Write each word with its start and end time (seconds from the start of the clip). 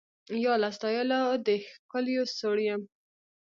یا 0.43 0.53
له 0.61 0.69
ستایلو 0.75 1.21
د 1.45 1.47
ښکلیو 1.69 2.23
سوړ 2.37 2.57
یم 2.67 2.81